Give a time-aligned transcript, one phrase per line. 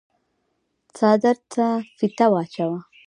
[0.95, 1.65] څادر ته
[1.97, 2.79] فيته واچوه۔